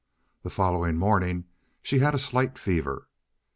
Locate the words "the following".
0.41-0.97